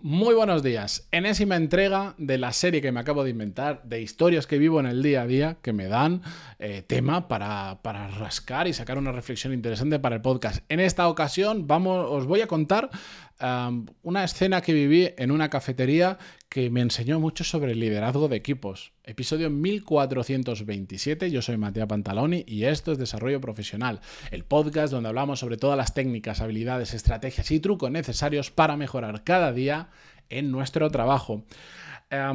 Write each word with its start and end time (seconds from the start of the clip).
Muy 0.00 0.36
buenos 0.36 0.62
días. 0.62 1.08
Enésima 1.10 1.56
entrega 1.56 2.14
de 2.18 2.38
la 2.38 2.52
serie 2.52 2.80
que 2.80 2.92
me 2.92 3.00
acabo 3.00 3.24
de 3.24 3.30
inventar, 3.30 3.82
de 3.82 4.00
historias 4.00 4.46
que 4.46 4.56
vivo 4.56 4.78
en 4.78 4.86
el 4.86 5.02
día 5.02 5.22
a 5.22 5.26
día, 5.26 5.56
que 5.60 5.72
me 5.72 5.88
dan 5.88 6.22
eh, 6.60 6.82
tema 6.86 7.26
para, 7.26 7.80
para, 7.82 8.06
rascar 8.06 8.68
y 8.68 8.72
sacar 8.72 8.96
una 8.96 9.10
reflexión 9.10 9.52
interesante 9.52 9.98
para 9.98 10.14
el 10.14 10.22
podcast. 10.22 10.64
En 10.68 10.78
esta 10.78 11.08
ocasión 11.08 11.66
vamos, 11.66 12.06
os 12.08 12.26
voy 12.26 12.42
a 12.42 12.46
contar 12.46 12.90
una 13.40 14.24
escena 14.24 14.60
que 14.60 14.72
viví 14.72 15.10
en 15.16 15.30
una 15.30 15.48
cafetería 15.48 16.18
que 16.48 16.70
me 16.70 16.80
enseñó 16.80 17.20
mucho 17.20 17.44
sobre 17.44 17.72
el 17.72 17.80
liderazgo 17.80 18.28
de 18.28 18.36
equipos. 18.36 18.92
Episodio 19.04 19.48
1427, 19.48 21.30
yo 21.30 21.40
soy 21.40 21.56
Matías 21.56 21.86
Pantaloni 21.86 22.44
y 22.48 22.64
esto 22.64 22.90
es 22.90 22.98
Desarrollo 22.98 23.40
Profesional, 23.40 24.00
el 24.32 24.44
podcast 24.44 24.92
donde 24.92 25.10
hablamos 25.10 25.38
sobre 25.38 25.56
todas 25.56 25.76
las 25.76 25.94
técnicas, 25.94 26.40
habilidades, 26.40 26.94
estrategias 26.94 27.50
y 27.50 27.60
trucos 27.60 27.90
necesarios 27.90 28.50
para 28.50 28.76
mejorar 28.76 29.22
cada 29.22 29.52
día 29.52 29.90
en 30.30 30.50
nuestro 30.50 30.90
trabajo. 30.90 31.44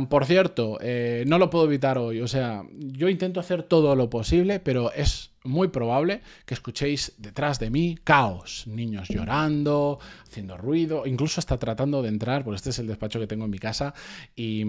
por 0.10 0.26
cierto, 0.26 0.78
eh, 0.82 1.26
no 1.28 1.38
lo 1.38 1.50
puedo 1.50 1.66
evitar 1.66 1.98
hoy, 1.98 2.22
o 2.22 2.28
sea, 2.28 2.64
yo 2.72 3.10
intento 3.10 3.40
hacer 3.40 3.64
todo 3.64 3.96
lo 3.96 4.10
posible, 4.10 4.60
pero 4.60 4.94
es 4.94 5.33
muy 5.44 5.68
probable 5.70 6.22
que 6.46 6.54
escuchéis 6.54 7.14
detrás 7.18 7.60
de 7.60 7.70
mí 7.70 7.98
caos, 8.04 8.66
niños 8.68 9.08
llorando, 9.10 10.00
haciendo 10.28 10.58
ruido, 10.58 11.06
incluso 11.06 11.40
hasta 11.40 11.58
tratando 11.58 12.02
de 12.02 12.10
entrar, 12.10 12.44
porque 12.44 12.58
este 12.58 12.70
es 12.72 12.80
el 12.80 12.88
despacho 12.88 13.20
que 13.20 13.28
tengo 13.28 13.46
en 13.46 13.52
mi 13.52 13.60
casa, 13.60 13.94
y, 14.36 14.64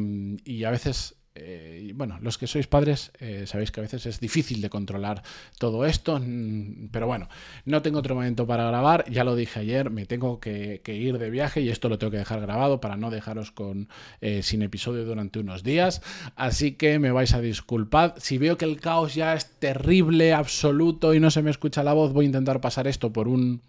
y 0.45 0.64
a 0.64 0.70
veces 0.70 1.16
eh, 1.37 1.93
bueno, 1.97 2.19
los 2.23 2.38
que 2.38 2.47
sois 2.47 2.69
padres 2.69 3.11
eh, 3.19 3.42
sabéis 3.47 3.73
que 3.73 3.80
a 3.80 3.83
veces 3.83 4.06
es 4.06 4.20
difícil 4.20 4.61
de 4.61 4.70
controlar 4.70 5.25
todo 5.59 5.84
esto, 5.84 6.20
mm, 6.20 6.91
pero 6.92 7.09
bueno, 7.09 7.29
no 7.65 7.83
tengo 7.83 7.98
otro 7.98 8.15
momento 8.15 8.47
para 8.47 8.65
grabar, 8.69 9.05
ya 9.11 9.25
lo 9.25 9.34
dije 9.34 9.59
ayer, 9.59 9.91
me 9.91 10.06
tengo 10.06 10.39
que, 10.39 10.80
ir 10.87 11.19
de 11.19 11.30
viaje 11.30 11.61
y 11.61 11.70
esto 11.70 11.89
lo 11.89 11.98
tengo 11.98 12.12
que 12.12 12.19
dejar 12.19 12.41
grabado 12.41 12.80
para 12.80 12.97
no 12.97 13.11
dejaros 13.11 13.51
con 13.51 13.89
eh, 14.20 14.45
sin 14.45 14.62
episodio 14.62 15.05
durante 15.05 15.41
unos 15.41 15.65
días, 15.65 16.02
así 16.36 16.73
que 16.73 17.00
me 17.00 17.11
vais 17.11 17.34
a 17.34 17.41
disculpar. 17.41 18.14
Si 18.19 18.39
veo 18.39 18.56
que 18.56 18.64
el 18.64 18.80
caos 18.80 19.17
ya 19.17 19.34
es 19.34 19.58
terrible, 19.58 20.34
absoluto 20.34 21.14
y 21.14 21.20
no 21.20 21.33
se 21.33 21.42
me 21.42 21.51
escucha 21.51 21.83
la 21.83 21.95
voz, 21.95 22.12
voy 22.12 22.27
a 22.27 22.28
intentar 22.28 22.61
pasar 22.61 22.86
esto 22.86 23.12
por 23.12 23.27
un, 23.27 23.61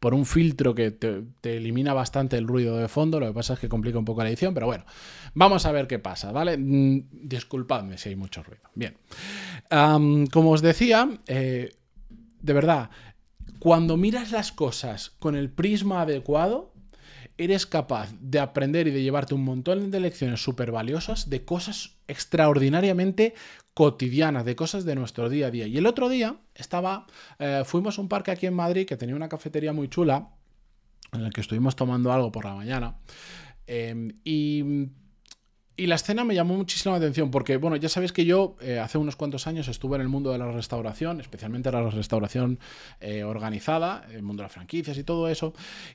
por 0.00 0.12
un 0.12 0.26
filtro 0.26 0.74
que 0.74 0.90
te, 0.90 1.22
te 1.40 1.56
elimina 1.58 1.94
bastante 1.94 2.36
el 2.36 2.48
ruido 2.48 2.76
de 2.78 2.88
fondo, 2.88 3.20
lo 3.20 3.28
que 3.28 3.32
pasa 3.32 3.54
es 3.54 3.60
que 3.60 3.68
complica 3.68 3.98
un 3.98 4.04
poco 4.04 4.24
la 4.24 4.28
edición, 4.28 4.54
pero 4.54 4.66
bueno, 4.66 4.84
vamos 5.34 5.66
a 5.66 5.72
ver 5.72 5.86
qué 5.86 6.00
pasa, 6.00 6.32
¿vale? 6.32 6.58
Disculpadme 7.12 7.98
si 7.98 8.08
hay 8.08 8.16
mucho 8.16 8.42
ruido. 8.42 8.62
Bien. 8.74 8.96
como 10.30 10.50
os 10.50 10.62
decía, 10.62 11.08
eh, 11.26 11.70
de 12.40 12.52
verdad, 12.52 12.90
cuando 13.58 13.96
miras 13.96 14.32
las 14.32 14.50
cosas 14.50 15.10
con 15.18 15.36
el 15.36 15.50
prisma 15.50 16.02
adecuado, 16.02 16.72
eres 17.38 17.66
capaz 17.66 18.12
de 18.20 18.38
aprender 18.38 18.88
y 18.88 18.90
de 18.90 19.02
llevarte 19.02 19.34
un 19.34 19.44
montón 19.44 19.90
de 19.90 20.00
lecciones 20.00 20.42
súper 20.42 20.70
valiosas 20.70 21.30
de 21.30 21.44
cosas 21.44 21.96
extraordinariamente 22.06 23.34
cotidianas, 23.74 24.44
de 24.44 24.56
cosas 24.56 24.84
de 24.84 24.94
nuestro 24.94 25.28
día 25.28 25.46
a 25.46 25.50
día. 25.50 25.66
Y 25.66 25.78
el 25.78 25.86
otro 25.86 26.08
día 26.08 26.36
estaba, 26.54 27.06
eh, 27.38 27.62
fuimos 27.64 27.98
a 27.98 28.02
un 28.02 28.08
parque 28.08 28.30
aquí 28.30 28.46
en 28.46 28.54
Madrid 28.54 28.86
que 28.86 28.96
tenía 28.96 29.16
una 29.16 29.28
cafetería 29.28 29.72
muy 29.72 29.88
chula, 29.88 30.28
en 31.12 31.22
el 31.22 31.32
que 31.32 31.40
estuvimos 31.40 31.76
tomando 31.76 32.12
algo 32.12 32.32
por 32.32 32.44
la 32.44 32.54
mañana. 32.54 32.96
Em, 33.66 34.18
y 34.24 34.88
y 35.82 35.86
la 35.88 35.96
escena 35.96 36.22
me 36.22 36.36
llamó 36.36 36.54
muchísimo 36.54 36.92
la 36.92 36.98
atención 36.98 37.32
porque, 37.32 37.56
bueno, 37.56 37.74
ya 37.74 37.88
sabéis 37.88 38.12
que 38.12 38.24
yo 38.24 38.54
eh, 38.60 38.78
hace 38.78 38.98
unos 38.98 39.16
cuantos 39.16 39.48
años 39.48 39.66
estuve 39.66 39.96
en 39.96 40.02
el 40.02 40.08
mundo 40.08 40.30
de 40.30 40.38
la 40.38 40.48
restauración, 40.52 41.20
especialmente 41.20 41.72
la 41.72 41.90
restauración 41.90 42.60
eh, 43.00 43.24
organizada, 43.24 44.06
el 44.12 44.22
mundo 44.22 44.42
de 44.42 44.44
las 44.44 44.52
franquicias 44.52 44.96
y 44.96 45.02
todo 45.02 45.28
eso. 45.28 45.54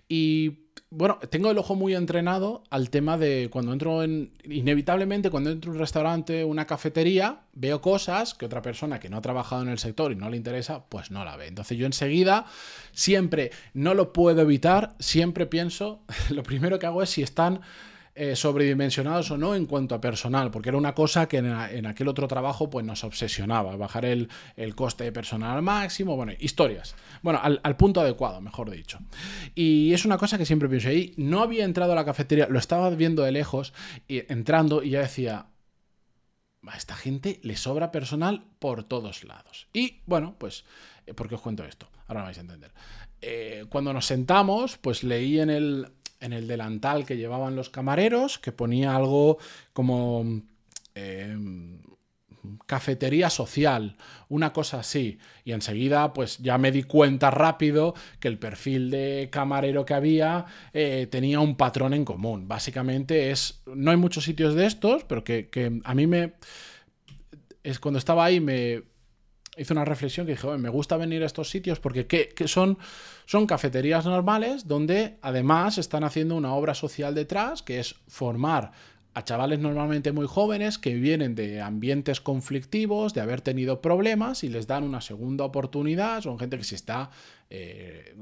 Y, 0.10 0.68
bueno, 0.90 1.20
tengo 1.30 1.52
el 1.52 1.58
ojo 1.58 1.76
muy 1.76 1.96
entrenado 1.96 2.66
al 2.70 2.90
tema 2.90 3.18
de 3.18 3.48
cuando 3.50 3.72
entro 3.72 4.04
en, 4.04 4.34
inevitablemente, 4.44 5.30
cuando 5.30 5.52
entro 5.52 5.72
en 5.72 5.78
un 5.78 5.80
restaurante, 5.80 6.44
una 6.44 6.68
cafetería, 6.68 7.44
veo 7.54 7.80
cosas 7.80 8.34
que 8.34 8.46
otra 8.46 8.62
persona 8.62 9.00
que 9.00 9.08
no 9.08 9.16
ha 9.16 9.22
trabajado 9.22 9.62
en 9.62 9.70
el 9.70 9.80
sector 9.80 10.12
y 10.12 10.17
no 10.17 10.30
le 10.30 10.36
interesa, 10.36 10.84
pues 10.90 11.11
no 11.11 11.23
la 11.23 11.38
ve. 11.38 11.48
Entonces 11.48 11.78
yo 11.78 11.86
enseguida, 11.86 12.45
siempre, 12.92 13.52
no 13.73 13.94
lo 13.94 14.11
puedo 14.11 14.42
evitar, 14.42 14.95
siempre 15.00 15.45
pienso, 15.45 16.02
lo 16.30 16.44
primero 16.44 16.78
que 16.78 16.88
hago 16.88 17.02
es 17.02 17.10
si 17.10 17.22
están 17.22 17.61
eh, 18.20 18.36
sobredimensionados 18.36 19.30
o 19.30 19.38
no 19.38 19.54
en 19.54 19.67
cuanto 19.67 19.94
a 19.94 20.02
personal, 20.02 20.50
porque 20.50 20.70
era 20.70 20.78
una 20.80 20.95
cosa 20.95 21.28
que 21.28 21.38
en, 21.38 21.86
aquel 21.86 22.08
otro 22.08 22.28
trabajo 22.28 22.67
pues 22.67 22.83
nos 22.83 23.04
obsesionaba, 23.04 23.76
bajar 23.76 24.05
el, 24.05 24.28
coste 24.73 25.04
de 25.04 25.11
personal 25.11 25.55
al 25.55 25.61
máximo, 25.61 26.16
bueno, 26.16 26.32
historias. 26.39 26.95
Bueno, 27.22 27.39
al, 27.44 27.78
punto 27.78 28.02
adecuado, 28.02 28.42
mejor 28.42 28.72
dicho. 28.72 28.98
Y 29.54 29.94
es 29.94 30.04
una 30.04 30.17
cosa 30.17 30.39
que 30.39 30.48
siempre 30.48 30.67
pienso 30.67 30.89
ahí. 30.89 31.14
No 31.16 31.44
había 31.44 31.64
entrado 31.64 31.92
a 31.92 31.95
la 31.95 32.05
cafetería, 32.05 32.48
lo 32.50 32.58
estaba 32.58 32.89
viendo 32.89 33.22
de 33.22 33.32
lejos, 33.32 33.72
y 34.08 34.23
entrando 34.34 34.82
y 34.82 34.89
ya 34.89 35.02
decía, 35.02 35.45
a 36.66 36.76
esta 36.76 36.95
gente 36.95 37.39
le 37.44 37.55
sobra 37.55 37.92
personal 37.92 38.45
por 38.58 38.84
todos 38.84 39.26
lados. 39.26 39.67
Y 39.73 40.02
bueno, 40.08 40.36
pues, 40.39 40.66
eh, 41.05 41.14
¿por 41.14 41.30
qué 41.30 41.36
os 41.36 41.42
cuento 41.42 41.66
esto? 41.66 41.88
Ahora 42.08 42.22
lo 42.22 42.26
vais 42.26 42.38
a 42.39 42.42
entender. 42.42 42.72
Eh, 43.22 43.66
cuando 43.70 43.94
nos 43.94 44.05
sentamos, 44.05 44.78
pues 44.78 45.04
leí 45.04 45.39
en 45.39 45.49
el, 45.49 45.92
en 46.20 46.33
el 46.33 46.48
delantal 46.48 47.05
que 47.05 47.17
llevaban 47.17 47.55
los 47.55 47.70
camareros, 47.70 48.39
que 48.39 48.52
ponía 48.52 48.95
algo 48.95 49.38
como 49.73 50.42
em, 50.95 51.80
cafetería 52.66 53.30
social, 53.30 53.98
una 54.30 54.54
cosa 54.54 54.80
así. 54.80 55.20
Y 55.44 55.52
enseguida, 55.52 56.14
pues 56.14 56.38
ya 56.39 56.58
me 56.58 56.72
di 56.72 56.83
cuenta 56.83 57.32
rápido 57.32 57.94
que 58.20 58.28
el 58.28 58.39
perfil 58.39 58.89
de 58.89 59.30
camarero 59.32 59.86
que 59.86 59.94
había 59.94 60.45
eh, 60.73 61.08
tenía 61.10 61.39
un 61.39 61.55
patrón 61.55 61.94
en 61.94 62.05
común. 62.05 62.48
Básicamente 62.48 63.32
es, 63.32 63.61
no 63.66 63.92
hay 63.92 63.98
muchos 63.98 64.23
sitios 64.23 64.55
de 64.55 64.66
estos, 64.66 65.04
pero 65.04 65.23
que, 65.23 65.49
que 65.49 65.80
a 65.84 65.95
mí 65.95 66.08
me... 66.08 66.34
Es 67.64 67.80
cuando 67.80 67.99
estaba 67.99 68.23
ahí 68.23 68.39
me 68.39 68.84
hice 69.58 69.73
una 69.73 69.86
reflexión 69.86 70.26
que 70.26 70.34
dije, 70.34 70.48
me 70.58 70.70
gusta 70.70 70.98
venir 70.98 71.23
a 71.23 71.26
estos 71.26 71.50
sitios 71.50 71.80
porque 71.80 72.08
¿qué, 72.08 72.48
son, 72.48 72.78
son 73.26 73.48
cafeterías 73.48 74.06
normales 74.06 74.68
donde 74.68 75.18
además 75.22 75.78
están 75.78 76.04
haciendo 76.04 76.36
una 76.36 76.54
obra 76.54 76.73
social 76.73 77.16
detrás, 77.16 77.62
que 77.62 77.80
es 77.80 77.96
formar 78.08 78.72
a 79.17 79.23
chavales 79.23 79.58
normalmente 79.58 80.12
muy 80.12 80.28
jóvenes 80.28 80.78
que 80.78 80.94
vienen 80.94 81.34
de 81.34 81.60
ambientes 81.60 82.22
conflictivos, 82.22 83.16
de 83.16 83.22
haber 83.22 83.42
tenido 83.42 83.82
problemas 83.82 84.44
y 84.44 84.50
les 84.50 84.67
dan 84.67 84.84
una 84.84 85.02
segunda 85.02 85.44
oportunidad. 85.44 86.22
Son 86.22 86.38
gente 86.38 86.56
que 86.60 86.64
se 86.64 86.76
está, 86.76 87.10
eh, 87.50 88.16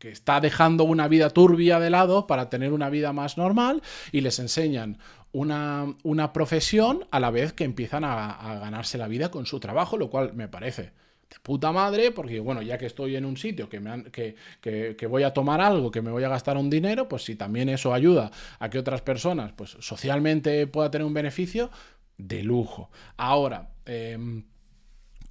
que, 0.00 0.10
está 0.10 0.40
dejando 0.40 0.82
una 0.82 1.06
vida 1.06 1.30
turbia 1.30 1.78
de 1.78 1.90
lado 1.90 2.26
para 2.26 2.50
tener 2.50 2.72
una 2.72 2.90
vida 2.90 3.12
más 3.12 3.38
normal 3.38 3.82
y 4.10 4.22
les 4.22 4.40
enseñan 4.40 4.98
una, 5.32 5.94
una 6.02 6.32
profesión 6.32 7.06
a 7.10 7.20
la 7.20 7.30
vez 7.30 7.52
que 7.52 7.64
empiezan 7.64 8.04
a, 8.04 8.58
ganarse 8.60 8.98
la 8.98 9.08
vida 9.08 9.30
con 9.30 9.46
su 9.46 9.60
trabajo, 9.60 9.96
lo 9.96 10.10
cual 10.10 10.34
me 10.34 10.48
parece 10.48 10.92
de 11.30 11.38
puta 11.42 11.72
madre, 11.72 12.10
porque 12.10 12.40
bueno, 12.40 12.60
ya 12.60 12.76
que 12.76 12.86
estoy 12.86 13.16
en 13.16 13.24
un 13.24 13.38
sitio 13.38 13.68
que, 13.68 13.80
me 13.80 14.04
que, 14.10 14.36
que, 14.60 15.06
voy 15.06 15.22
a 15.22 15.32
tomar 15.32 15.62
algo, 15.62 15.90
que 15.90 16.02
me 16.02 16.10
voy 16.10 16.24
a 16.24 16.28
gastar 16.28 16.58
un 16.58 16.68
dinero, 16.68 17.08
pues 17.08 17.24
si 17.24 17.36
también 17.36 17.70
eso 17.70 17.94
ayuda 17.94 18.30
a 18.58 18.68
que 18.68 18.78
otras 18.78 19.00
personas, 19.00 19.52
pues 19.52 19.76
socialmente 19.80 20.66
pueda 20.66 20.90
tener 20.90 21.06
un 21.06 21.14
beneficio, 21.14 21.70
de 22.18 22.42
lujo. 22.42 22.90
Ahora, 23.16 23.70
eh, 23.86 24.44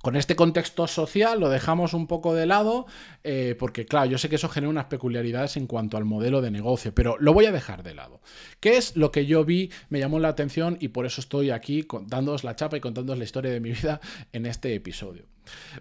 con 0.01 0.15
este 0.15 0.35
contexto 0.35 0.87
social 0.87 1.39
lo 1.39 1.49
dejamos 1.49 1.93
un 1.93 2.07
poco 2.07 2.33
de 2.33 2.45
lado, 2.45 2.85
eh, 3.23 3.55
porque 3.57 3.85
claro, 3.85 4.09
yo 4.09 4.17
sé 4.17 4.29
que 4.29 4.35
eso 4.35 4.49
genera 4.49 4.69
unas 4.69 4.85
peculiaridades 4.85 5.57
en 5.57 5.67
cuanto 5.67 5.97
al 5.97 6.05
modelo 6.05 6.41
de 6.41 6.51
negocio, 6.51 6.93
pero 6.93 7.17
lo 7.19 7.33
voy 7.33 7.45
a 7.45 7.51
dejar 7.51 7.83
de 7.83 7.93
lado. 7.93 8.21
¿Qué 8.59 8.77
es 8.77 8.95
lo 8.95 9.11
que 9.11 9.25
yo 9.25 9.45
vi, 9.45 9.71
me 9.89 9.99
llamó 9.99 10.19
la 10.19 10.29
atención 10.29 10.77
y 10.79 10.89
por 10.89 11.05
eso 11.05 11.21
estoy 11.21 11.51
aquí 11.51 11.87
dándoos 12.07 12.43
la 12.43 12.55
chapa 12.55 12.77
y 12.77 12.81
contándoos 12.81 13.17
la 13.17 13.23
historia 13.23 13.51
de 13.51 13.59
mi 13.59 13.71
vida 13.71 14.01
en 14.33 14.45
este 14.45 14.73
episodio? 14.73 15.25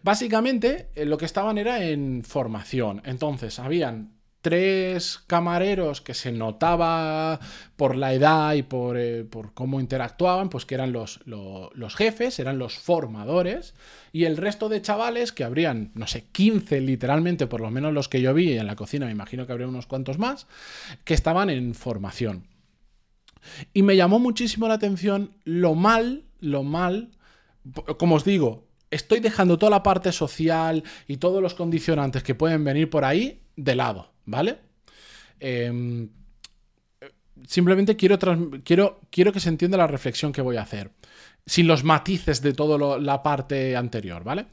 Básicamente, 0.02 0.88
eh, 0.94 1.04
lo 1.04 1.18
que 1.18 1.26
estaban 1.26 1.58
era 1.58 1.84
en 1.84 2.22
formación. 2.24 3.02
Entonces, 3.04 3.58
habían 3.58 4.19
tres 4.40 5.22
camareros 5.26 6.00
que 6.00 6.14
se 6.14 6.32
notaba 6.32 7.40
por 7.76 7.96
la 7.96 8.14
edad 8.14 8.54
y 8.54 8.62
por, 8.62 8.96
eh, 8.98 9.26
cómo 9.54 9.80
interactuaban, 9.80 10.48
pues 10.48 10.64
que 10.64 10.74
eran 10.74 10.92
los, 10.92 11.20
los, 11.26 11.94
jefes, 11.94 12.38
eran 12.38 12.58
los 12.58 12.78
formadores, 12.78 13.74
y 14.12 14.24
el 14.24 14.36
resto 14.36 14.68
de 14.68 14.82
chavales, 14.82 15.32
que 15.32 15.44
habrían, 15.44 15.90
no 15.94 16.06
sé, 16.06 16.24
15 16.32 16.80
literalmente, 16.80 17.46
por 17.46 17.60
lo 17.60 17.70
menos 17.70 17.92
los 17.92 18.08
que 18.08 18.22
yo 18.22 18.32
vi 18.34 18.52
en 18.52 18.66
la 18.66 18.76
cocina, 18.76 19.06
me 19.06 19.12
imagino 19.12 19.46
que 19.46 19.52
habría 19.52 19.68
unos 19.68 19.86
cuantos 19.86 20.18
más, 20.18 20.46
que 21.04 21.14
estaban 21.14 21.50
en 21.50 21.74
formación. 21.74 22.46
Y 23.72 23.82
me 23.82 23.96
llamó 23.96 24.18
muchísimo 24.18 24.68
la 24.68 24.74
atención 24.74 25.32
lo 25.44 25.74
mal, 25.74 26.24
lo 26.40 26.62
mal, 26.62 27.10
como 27.98 28.16
os 28.16 28.24
digo, 28.24 28.68
estoy 28.90 29.20
dejando 29.20 29.58
toda 29.58 29.70
la 29.70 29.82
parte 29.82 30.12
social 30.12 30.82
y 31.06 31.18
todos 31.18 31.42
los 31.42 31.54
condicionantes 31.54 32.22
que 32.22 32.34
pueden 32.34 32.64
venir 32.64 32.90
por 32.90 33.04
ahí 33.04 33.42
de 33.56 33.74
lado. 33.74 34.12
¿Vale? 34.30 34.58
Em, 35.40 36.08
simplemente 37.46 37.96
quiero, 37.96 38.18
quiero, 38.64 39.00
quiero 39.10 39.32
que 39.32 39.40
se 39.40 39.48
entienda 39.48 39.76
la 39.76 39.86
reflexión 39.86 40.32
que 40.32 40.42
voy 40.42 40.56
a 40.56 40.62
hacer, 40.62 40.90
sin 41.46 41.66
los 41.66 41.84
matices 41.84 42.42
de 42.42 42.52
toda 42.52 42.98
la 42.98 43.22
parte 43.22 43.76
anterior, 43.76 44.24
¿vale? 44.24 44.46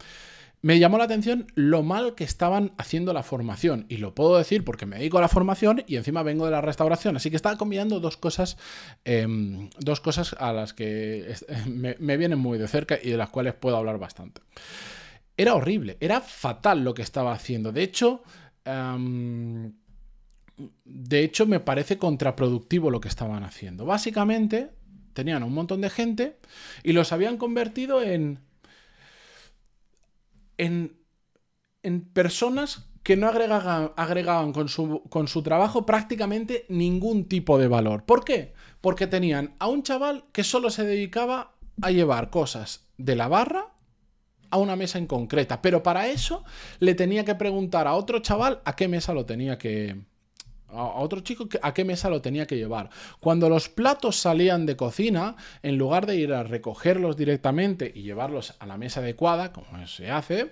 me 0.61 0.79
llamó 0.79 0.97
la 0.97 1.03
atención 1.03 1.47
lo 1.55 1.83
mal 1.83 2.15
que 2.15 2.23
estaban 2.23 2.73
haciendo 2.77 3.13
la 3.13 3.23
formación. 3.23 3.85
Y 3.89 3.97
lo 3.97 4.15
puedo 4.15 4.37
decir 4.37 4.65
porque 4.65 4.85
me 4.85 4.97
dedico 4.97 5.17
a 5.17 5.21
la 5.21 5.27
formación 5.27 5.83
y 5.87 5.97
encima 5.97 6.23
vengo 6.23 6.45
de 6.45 6.51
la 6.51 6.61
restauración. 6.61 7.15
Así 7.15 7.29
que 7.29 7.35
estaba 7.35 7.57
combinando 7.57 7.99
dos 7.99 8.17
cosas, 8.17 8.57
em, 9.05 9.69
dos 9.79 10.01
cosas 10.01 10.35
a 10.39 10.53
las 10.53 10.73
que 10.73 11.35
me, 11.67 12.17
vienen 12.17 12.39
muy 12.39 12.57
de 12.57 12.67
cerca 12.67 12.97
y 13.01 13.11
de 13.11 13.17
las 13.17 13.29
cuales 13.29 13.53
puedo 13.53 13.77
hablar 13.77 13.99
bastante. 13.99 14.41
Era 15.37 15.53
horrible, 15.53 15.97
era 15.99 16.21
fatal 16.21 16.83
lo 16.83 16.95
que 16.95 17.03
estaba 17.03 17.31
haciendo. 17.31 17.71
De 17.71 17.83
hecho, 17.83 18.23
de 20.85 21.23
hecho 21.23 21.45
me 21.45 21.59
parece 21.59 21.97
contraproductivo 21.97 22.91
lo 22.91 22.99
que 22.99 23.07
estaban 23.07 23.43
haciendo. 23.43 23.85
Básicamente, 23.85 24.71
tenían 25.13 25.43
un 25.43 25.53
montón 25.53 25.81
de 25.81 25.89
gente 25.89 26.37
y 26.83 26.93
los 26.93 27.11
habían 27.11 27.37
convertido 27.37 28.01
en 28.01 28.39
en, 30.57 30.97
personas 32.13 32.89
que 33.03 33.15
no 33.15 33.27
agregaban, 33.27 33.91
agregaban 33.95 34.51
con, 34.51 34.67
su, 34.67 35.03
con, 35.09 35.27
su, 35.27 35.41
trabajo 35.41 35.85
prácticamente 35.85 36.65
ningún 36.67 37.25
tipo 37.25 37.57
de 37.57 37.67
valor. 37.67 38.03
¿Por 38.03 38.25
qué? 38.25 38.53
Porque 38.81 39.07
tenían 39.07 39.55
a 39.59 39.67
un 39.67 39.83
chaval 39.83 40.25
que 40.31 40.43
solo 40.43 40.69
se 40.69 40.83
dedicaba 40.83 41.55
a 41.81 41.91
llevar 41.91 42.29
cosas 42.29 42.85
de 42.97 43.15
la 43.15 43.27
barra 43.27 43.76
a 44.49 44.57
una 44.57 44.75
mesa 44.75 44.97
en 44.97 45.07
concreta, 45.07 45.61
pero 45.61 45.83
para 45.83 46.07
eso 46.07 46.43
le 46.79 46.95
tenía 46.95 47.25
que 47.25 47.35
preguntar 47.35 47.87
a 47.87 47.93
otro 47.93 48.19
chaval 48.19 48.61
a 48.65 48.75
qué 48.75 48.87
mesa 48.87 49.13
lo 49.13 49.25
tenía 49.25 49.57
que, 49.57 49.95
a 50.69 50.99
otro 50.99 51.21
chico 51.21 51.47
a 51.61 51.73
qué 51.73 51.85
mesa 51.85 52.09
lo 52.09 52.21
tenía 52.21 52.45
que 52.45 52.57
llevar. 52.57 52.89
Cuando 53.19 53.49
los 53.49 53.69
platos 53.69 54.17
salían 54.17 54.65
de 54.65 54.75
cocina, 54.75 55.35
en 55.63 55.77
lugar 55.77 56.05
de 56.05 56.15
ir 56.15 56.33
a 56.33 56.43
recogerlos 56.43 57.17
directamente 57.17 57.91
y 57.93 58.03
llevarlos 58.03 58.55
a 58.59 58.65
la 58.65 58.77
mesa 58.77 58.99
adecuada, 58.99 59.51
como 59.51 59.87
se 59.87 60.11
hace, 60.11 60.51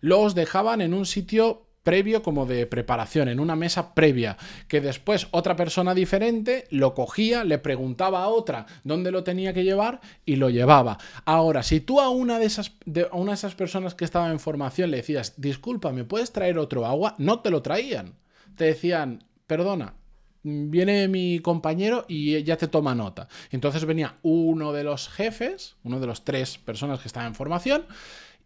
los 0.00 0.34
dejaban 0.34 0.80
en 0.80 0.94
un 0.94 1.06
sitio 1.06 1.66
previo 1.84 2.22
como 2.22 2.46
de 2.46 2.66
preparación, 2.66 3.28
en 3.28 3.38
una 3.38 3.54
mesa 3.54 3.94
previa, 3.94 4.36
que 4.66 4.80
después 4.80 5.28
otra 5.30 5.54
persona 5.54 5.94
diferente 5.94 6.64
lo 6.70 6.94
cogía, 6.94 7.44
le 7.44 7.58
preguntaba 7.58 8.24
a 8.24 8.28
otra 8.28 8.66
dónde 8.82 9.12
lo 9.12 9.22
tenía 9.22 9.52
que 9.52 9.62
llevar 9.62 10.00
y 10.26 10.36
lo 10.36 10.50
llevaba. 10.50 10.98
Ahora, 11.24 11.62
si 11.62 11.80
tú 11.80 12.00
a 12.00 12.08
una 12.08 12.38
de 12.38 12.46
esas, 12.46 12.72
a 13.10 13.16
una 13.16 13.32
de 13.32 13.36
esas 13.36 13.54
personas 13.54 13.94
que 13.94 14.04
estaba 14.04 14.30
en 14.30 14.40
formación 14.40 14.90
le 14.90 14.96
decías, 14.96 15.34
disculpa, 15.36 15.92
¿me 15.92 16.04
puedes 16.04 16.32
traer 16.32 16.58
otro 16.58 16.86
agua? 16.86 17.14
No 17.18 17.40
te 17.40 17.50
lo 17.50 17.62
traían. 17.62 18.14
Te 18.56 18.64
decían, 18.64 19.24
perdona, 19.46 19.94
viene 20.42 21.08
mi 21.08 21.40
compañero 21.40 22.04
y 22.08 22.42
ya 22.44 22.56
te 22.56 22.68
toma 22.68 22.94
nota. 22.94 23.28
Entonces 23.50 23.84
venía 23.84 24.16
uno 24.22 24.72
de 24.72 24.84
los 24.84 25.08
jefes, 25.08 25.76
uno 25.84 26.00
de 26.00 26.06
los 26.06 26.24
tres 26.24 26.58
personas 26.58 27.00
que 27.00 27.08
estaban 27.08 27.28
en 27.28 27.34
formación, 27.34 27.84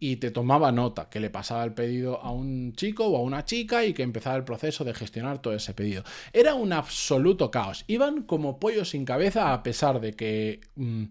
y 0.00 0.16
te 0.16 0.30
tomaba 0.30 0.72
nota, 0.72 1.08
que 1.08 1.20
le 1.20 1.30
pasaba 1.30 1.64
el 1.64 1.72
pedido 1.72 2.20
a 2.20 2.30
un 2.30 2.72
chico 2.74 3.06
o 3.06 3.16
a 3.16 3.22
una 3.22 3.44
chica 3.44 3.84
y 3.84 3.94
que 3.94 4.02
empezaba 4.02 4.36
el 4.36 4.44
proceso 4.44 4.84
de 4.84 4.94
gestionar 4.94 5.40
todo 5.40 5.54
ese 5.54 5.74
pedido. 5.74 6.04
Era 6.32 6.54
un 6.54 6.72
absoluto 6.72 7.50
caos. 7.50 7.84
Iban 7.86 8.22
como 8.22 8.58
pollos 8.58 8.90
sin 8.90 9.04
cabeza 9.04 9.52
a 9.52 9.62
pesar 9.62 10.00
de 10.00 10.14
que... 10.14 10.60
Mm, 10.76 11.04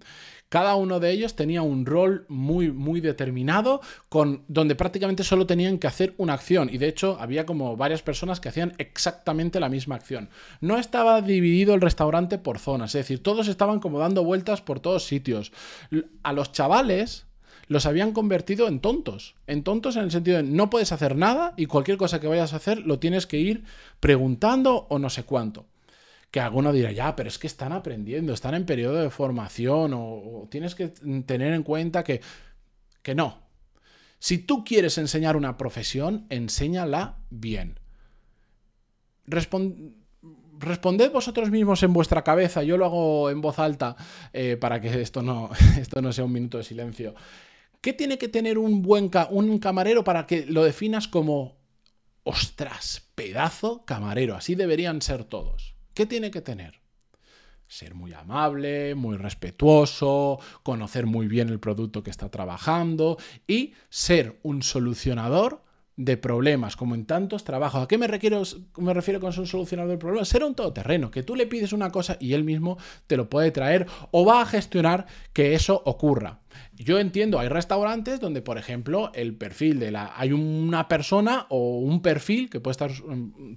cada 0.49 0.75
uno 0.75 1.01
de 1.01 1.11
ellos 1.11 1.35
tenía 1.35 1.61
un 1.61 1.85
rol 1.85 2.25
muy, 2.29 2.71
muy 2.71 3.01
determinado, 3.01 3.81
con, 4.07 4.45
donde 4.47 4.75
prácticamente 4.75 5.25
solo 5.25 5.45
tenían 5.45 5.77
que 5.77 5.87
hacer 5.87 6.13
una 6.17 6.33
acción. 6.33 6.69
Y 6.71 6.77
de 6.77 6.87
hecho, 6.87 7.17
había 7.19 7.45
como 7.45 7.75
varias 7.75 8.01
personas 8.01 8.39
que 8.39 8.47
hacían 8.47 8.73
exactamente 8.77 9.59
la 9.59 9.67
misma 9.67 9.95
acción. 9.95 10.29
No 10.61 10.77
estaba 10.77 11.21
dividido 11.21 11.75
el 11.75 11.81
restaurante 11.81 12.37
por 12.37 12.59
zonas, 12.59 12.95
es 12.95 13.01
decir, 13.01 13.21
todos 13.21 13.49
estaban 13.49 13.79
como 13.79 13.99
dando 13.99 14.23
vueltas 14.23 14.61
por 14.61 14.79
todos 14.79 15.03
sitios. 15.05 15.51
A 16.23 16.31
los 16.31 16.53
chavales 16.53 17.26
los 17.67 17.85
habían 17.85 18.13
convertido 18.13 18.67
en 18.67 18.79
tontos. 18.79 19.35
En 19.45 19.63
tontos 19.63 19.95
en 19.95 20.03
el 20.03 20.11
sentido 20.11 20.37
de 20.37 20.43
no 20.43 20.69
puedes 20.69 20.91
hacer 20.91 21.15
nada 21.15 21.53
y 21.57 21.65
cualquier 21.65 21.97
cosa 21.97 22.19
que 22.19 22.27
vayas 22.27 22.53
a 22.53 22.57
hacer 22.57 22.79
lo 22.79 22.99
tienes 22.99 23.27
que 23.27 23.37
ir 23.37 23.63
preguntando 23.99 24.87
o 24.89 24.99
no 24.99 25.09
sé 25.09 25.23
cuánto 25.23 25.65
que 26.31 26.39
alguno 26.39 26.73
dirá, 26.73 26.91
ya, 26.91 27.15
pero 27.15 27.29
es 27.29 27.39
que 27.39 27.47
están 27.47 27.71
aprendiendo, 27.71 28.33
están 28.33 28.53
en 28.53 28.65
periodo 28.65 28.97
de 28.97 29.09
formación 29.09 29.93
o, 29.93 30.47
tienes 30.51 30.75
que 30.75 30.89
tener 31.25 31.53
en 31.53 31.63
cuenta 31.63 32.03
que, 32.03 32.21
que 33.01 33.15
no. 33.15 33.39
Si 34.19 34.39
tú 34.39 34.65
quieres 34.65 34.97
enseñar 34.97 35.37
una 35.37 35.57
profesión, 35.57 36.25
enséñala 36.29 37.17
bien. 37.29 37.79
responded 39.25 41.11
vosotros 41.11 41.49
mismos 41.49 41.83
en 41.83 41.93
vuestra 41.93 42.23
cabeza, 42.23 42.63
yo 42.63 42.77
lo 42.77 42.85
hago 42.85 43.29
en 43.29 43.41
voz 43.41 43.59
alta 43.59 43.95
eh, 44.33 44.57
para 44.59 44.81
que 44.81 45.01
esto 45.01 45.21
no, 45.21 45.51
esto 45.79 46.01
no 46.01 46.11
sea 46.11 46.25
un 46.25 46.33
minuto 46.33 46.57
de 46.57 46.63
silencio. 46.63 47.15
¿Qué 47.81 47.93
tiene 47.93 48.17
que 48.17 48.27
tener 48.27 48.57
un 48.57 48.81
buen 48.81 49.11
un 49.29 49.59
camarero 49.59 50.03
para 50.03 50.25
que 50.25 50.45
lo 50.45 50.63
definas 50.63 51.07
como, 51.07 51.57
ostras, 52.23 53.09
pedazo 53.15 53.85
camarero? 53.85 54.35
Así 54.35 54.55
deberían 54.55 55.01
ser 55.01 55.23
todos. 55.23 55.75
¿Qué 55.93 56.05
tiene 56.05 56.31
que 56.31 56.41
tener? 56.41 56.81
Ser 57.67 57.93
muy 57.93 58.13
amable, 58.13 58.95
muy 58.95 59.17
respetuoso, 59.17 60.39
conocer 60.63 61.05
muy 61.05 61.27
bien 61.27 61.49
el 61.49 61.59
producto 61.59 62.03
que 62.03 62.11
está 62.11 62.29
trabajando 62.29 63.17
y 63.45 63.73
ser 63.89 64.39
un 64.43 64.63
solucionador 64.63 65.63
de 65.97 66.15
problemas, 66.15 66.75
como 66.75 66.93
en 66.93 67.05
tantos 67.05 67.43
trabajos. 67.43 67.83
¿A 67.83 67.87
qué 67.87 67.97
me, 67.97 68.07
refiero, 68.07 68.43
me 68.77 68.93
refiero 68.93 69.19
con 69.19 69.33
ser 69.33 69.41
un 69.41 69.47
solucionador 69.47 69.91
de 69.91 69.97
problemas? 69.97 70.29
Ser 70.29 70.43
un 70.43 70.53
todoterreno, 70.53 71.09
que 71.09 71.23
tú 71.23 71.35
le 71.35 71.47
pides 71.47 71.73
una 71.73 71.89
cosa 71.89 72.17
y 72.19 72.33
él 72.33 72.43
mismo 72.43 72.77
te 73.07 73.17
lo 73.17 73.29
puede 73.29 73.51
traer 73.51 73.87
o 74.11 74.23
va 74.23 74.41
a 74.41 74.45
gestionar 74.45 75.07
que 75.33 75.55
eso 75.55 75.81
ocurra. 75.85 76.41
Yo 76.75 76.99
entiendo, 76.99 77.39
hay 77.39 77.47
restaurantes 77.47 78.19
donde, 78.19 78.41
por 78.41 78.57
ejemplo, 78.57 79.11
el 79.13 79.33
perfil 79.35 79.79
de 79.79 79.91
la. 79.91 80.13
Hay 80.15 80.31
una 80.31 80.87
persona 80.87 81.45
o 81.49 81.79
un 81.79 82.01
perfil 82.01 82.49
que 82.49 82.59
puede 82.59 82.71
estar. 82.73 82.91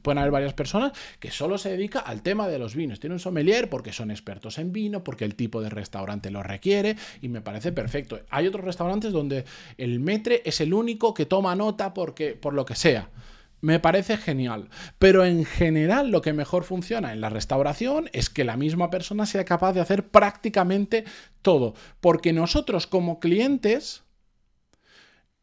Pueden 0.03 0.19
haber 0.19 0.31
varias 0.31 0.55
personas 0.55 0.93
que 1.19 1.31
solo 1.31 1.59
se 1.59 1.71
dedica 1.71 2.01
al 2.01 2.23
tema 2.23 2.49
de 2.49 2.59
los 2.59 2.75
vinos. 2.75 3.01
Tiene 3.01 3.15
un 3.15 3.21
sommelier 3.21 3.69
porque 3.69 3.93
son 3.93 4.11
expertos 4.11 4.59
en 4.59 4.73
vino, 4.73 5.05
porque 5.05 5.25
el 5.25 5.35
tipo 5.35 5.61
de 5.61 5.71
restaurante 5.71 6.31
lo 6.31 6.43
requiere 6.43 6.97
y 7.21 7.29
me 7.29 7.41
parece 7.41 7.73
perfecto. 7.73 8.21
Hay 8.31 8.47
otros 8.47 8.65
restaurantes 8.65 9.13
donde 9.13 9.45
el 9.77 10.01
metre 10.01 10.43
es 10.45 10.61
el 10.61 10.73
único 10.73 11.15
que 11.15 11.27
toma 11.27 11.55
nota 11.55 11.95
porque, 11.95 12.35
por 12.35 12.55
lo 12.55 12.65
que 12.65 12.75
sea. 12.75 13.09
Me 13.61 13.79
parece 13.79 14.17
genial. 14.17 14.69
Pero 14.99 15.25
en 15.25 15.45
general 15.45 16.11
lo 16.11 16.23
que 16.23 16.33
mejor 16.33 16.65
funciona 16.65 17.13
en 17.13 17.21
la 17.21 17.29
restauración 17.29 18.09
es 18.13 18.31
que 18.31 18.45
la 18.45 18.57
misma 18.57 18.91
persona 18.91 19.27
sea 19.27 19.45
capaz 19.45 19.73
de 19.73 19.81
hacer 19.81 20.09
prácticamente 20.09 21.05
todo. 21.43 21.75
Porque 22.01 22.33
nosotros 22.33 22.87
como 22.87 23.21
clientes 23.21 24.05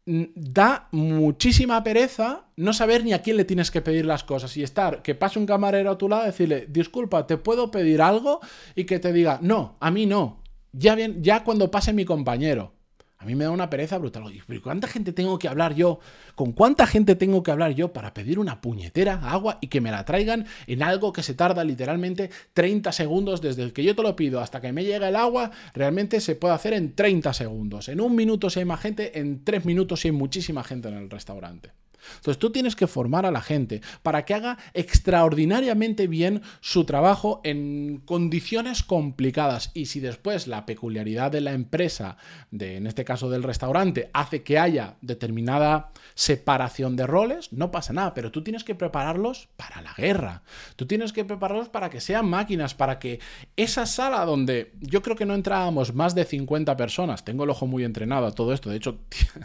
da 0.08 0.88
muchísima 0.92 1.84
pereza 1.84 2.46
no 2.56 2.72
saber 2.72 3.04
ni 3.04 3.12
a 3.12 3.22
quién 3.22 3.36
le 3.36 3.44
tienes 3.44 3.72
que 3.72 3.81
pedir 3.81 4.06
las 4.06 4.24
cosas 4.24 4.56
y 4.56 4.64
estar, 4.64 5.02
que 5.02 5.16
pase 5.16 5.38
un 5.38 5.46
camarero 5.46 5.92
a 5.92 5.98
tu 5.98 6.08
lado 6.08 6.24
y 6.24 6.28
decirle, 6.28 6.66
disculpa, 6.69 7.28
¿te 7.28 7.36
puedo 7.38 7.69
pedir 7.72 8.02
algo? 8.02 8.40
Y 8.74 8.86
que 8.86 9.00
te 9.00 9.12
diga, 9.12 9.40
no, 9.42 9.75
a 9.81 9.92
mí 9.92 10.06
no. 10.06 10.42
Ya, 10.71 10.95
bien, 10.95 11.21
ya 11.21 11.44
cuando 11.44 11.69
pase 11.69 11.92
mi 11.92 12.06
compañero. 12.06 12.77
A 13.19 13.26
mí 13.26 13.33
me 13.36 13.45
da 13.45 13.52
una 13.52 13.69
pereza 13.69 13.97
brutal. 13.97 14.24
Pero 14.47 14.62
¿cuánta 14.62 14.88
gente 14.88 15.12
tengo 15.12 15.40
que 15.40 15.47
hablar 15.47 15.74
yo? 15.74 16.00
¿Con 16.36 16.52
cuánta 16.52 16.86
gente 16.86 17.16
tengo 17.16 17.42
que 17.42 17.52
hablar 17.52 17.71
yo 17.71 17.92
para 17.92 18.14
pedir 18.14 18.38
una 18.38 18.62
puñetera 18.62 19.16
agua 19.24 19.57
y 19.59 19.68
que 19.68 19.81
me 19.81 19.92
la 19.92 20.06
traigan 20.06 20.45
en 20.68 20.83
algo 20.83 21.14
que 21.14 21.24
se 21.24 21.33
tarda 21.33 21.64
literalmente 21.64 22.30
30 22.54 22.92
segundos 22.92 23.42
desde 23.42 23.64
el 23.64 23.74
que 23.74 23.83
yo 23.83 23.95
te 23.95 24.04
lo 24.04 24.16
pido 24.16 24.40
hasta 24.40 24.62
que 24.62 24.71
me 24.71 24.83
llega 24.83 25.09
el 25.09 25.16
agua? 25.16 25.52
Realmente 25.74 26.21
se 26.21 26.36
puede 26.36 26.54
hacer 26.54 26.74
en 26.74 26.94
30 26.94 27.33
segundos. 27.33 27.90
En 27.90 28.02
un 28.02 28.16
minuto 28.16 28.50
si 28.50 28.59
hay 28.59 28.66
más 28.66 28.81
gente, 28.81 29.19
en 29.19 29.44
tres 29.44 29.66
minutos 29.66 30.02
si 30.02 30.09
hay 30.09 30.14
muchísima 30.14 30.64
gente 30.64 30.90
en 30.90 30.95
el 30.95 31.09
restaurante. 31.09 31.71
Entonces 32.16 32.40
tú 32.40 32.52
tienes 32.52 32.76
que 32.76 32.87
formar 32.87 33.26
a 33.26 33.31
la 33.31 33.42
gente 33.42 33.81
para 34.04 34.26
que 34.26 34.33
haga 34.33 34.57
extraordinariamente 34.73 36.07
bien 36.07 36.42
su 36.61 36.85
trabajo 36.85 37.42
en 37.44 38.02
condiciones 38.06 38.83
complicadas. 38.83 39.71
Y 39.73 39.87
si 39.87 39.99
después 39.99 40.47
la 40.47 40.66
peculiaridad 40.66 41.31
de 41.31 41.42
la 41.42 41.54
empresa, 41.54 42.18
de, 42.52 42.78
en 42.78 42.87
este 42.87 43.06
caso 43.06 43.30
del 43.30 43.44
restaurante, 43.44 44.09
hace 44.14 44.44
que 44.44 44.59
haya 44.59 44.95
determinada 45.02 45.92
separación 46.16 46.95
de 46.95 47.07
roles, 47.07 47.54
no 47.54 47.71
pasa 47.71 47.94
nada, 47.94 48.14
pero 48.14 48.31
tú 48.31 48.44
tienes 48.44 48.64
que 48.64 48.76
prepararlos 48.76 49.49
para 49.57 49.81
la 49.81 49.94
guerra. 49.94 50.44
Tú 50.76 50.85
tienes 50.85 51.14
que 51.14 51.26
prepararlos 51.26 51.69
para 51.69 51.90
que 51.90 52.02
sean 52.02 52.30
máquinas, 52.30 52.73
para 52.73 52.99
que 52.99 53.19
esa 53.56 53.85
sala 53.85 54.26
donde 54.26 54.73
yo 54.81 55.02
creo 55.02 55.16
que 55.16 55.26
no 55.26 55.33
entrábamos 55.33 55.94
más 55.94 56.16
de 56.16 56.26
50 56.26 56.78
personas, 56.78 57.26
tengo 57.26 57.44
el 57.44 57.49
ojo 57.49 57.68
muy 57.68 57.83
entrenado 57.83 58.28
a 58.28 58.31
todo 58.31 58.54
esto, 58.54 58.69
de 58.69 58.78
hecho, 58.78 58.99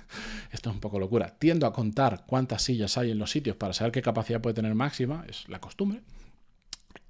esto 0.52 0.70
es 0.70 0.74
un 0.74 0.80
poco 0.80 0.98
locura, 0.98 1.34
tiendo 1.38 1.66
a 1.66 1.72
contar 1.72 2.24
cuántas 2.26 2.51
sillas 2.58 2.98
hay 2.98 3.10
en 3.10 3.18
los 3.18 3.30
sitios 3.30 3.56
para 3.56 3.72
saber 3.72 3.92
qué 3.92 4.02
capacidad 4.02 4.40
puede 4.40 4.54
tener 4.54 4.74
máxima, 4.74 5.24
es 5.28 5.48
la 5.48 5.60
costumbre. 5.60 6.02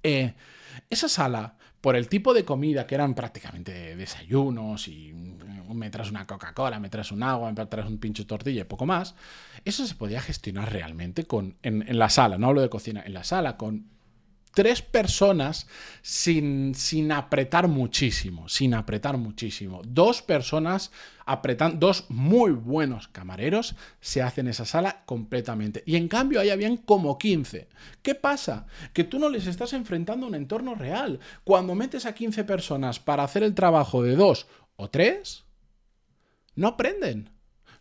Eh, 0.03 0.33
esa 0.89 1.09
sala, 1.09 1.57
por 1.81 1.95
el 1.95 2.07
tipo 2.07 2.33
de 2.33 2.45
comida 2.45 2.87
que 2.87 2.95
eran 2.95 3.15
prácticamente 3.15 3.95
desayunos 3.95 4.87
y 4.87 5.13
me 5.13 5.89
traes 5.89 6.11
una 6.11 6.27
Coca-Cola, 6.27 6.79
me 6.79 6.89
traes 6.89 7.11
un 7.11 7.23
agua, 7.23 7.51
me 7.51 7.65
traes 7.65 7.87
un 7.87 7.97
pincho 7.97 8.25
tortilla 8.25 8.61
y 8.61 8.65
poco 8.65 8.85
más, 8.85 9.15
eso 9.65 9.85
se 9.85 9.95
podía 9.95 10.21
gestionar 10.21 10.71
realmente 10.71 11.25
con, 11.25 11.57
en 11.63 11.97
la 11.97 12.09
sala, 12.09 12.37
no 12.37 12.47
hablo 12.47 12.61
de 12.61 12.69
cocina, 12.69 13.03
en 13.05 13.13
la 13.13 13.23
sala 13.23 13.57
con 13.57 13.92
tres 14.53 14.81
personas 14.81 15.67
sin, 16.01 16.75
sin 16.75 17.11
apretar 17.11 17.67
muchísimo, 17.67 18.47
sin 18.47 18.73
apretar 18.73 19.17
muchísimo. 19.17 19.81
Dos 19.85 20.21
personas 20.21 20.91
apretan, 21.25 21.79
dos 21.79 22.05
muy 22.09 22.51
buenos 22.51 23.07
camareros 23.07 23.75
se 23.99 24.21
hacen 24.21 24.47
esa 24.47 24.65
sala 24.65 25.03
completamente. 25.05 25.83
Y 25.85 25.95
en 25.95 26.07
cambio 26.07 26.39
ahí 26.39 26.51
habían 26.51 26.77
como 26.77 27.17
15. 27.17 27.67
¿Qué 28.01 28.15
pasa? 28.15 28.67
Que 28.93 29.03
tú 29.03 29.19
no 29.19 29.29
les 29.29 29.47
estás 29.47 29.73
enfrentando 29.73 30.25
a 30.25 30.29
un 30.29 30.35
entorno 30.35 30.75
real. 30.75 31.19
Cuando 31.43 31.75
metes 31.75 32.05
a 32.05 32.13
15 32.13 32.43
personas 32.43 32.99
para 32.99 33.23
hacer 33.23 33.43
el 33.43 33.55
trabajo 33.55 34.03
de 34.03 34.15
dos 34.15 34.47
o 34.75 34.89
tres, 34.89 35.43
no 36.55 36.67
aprenden. 36.69 37.32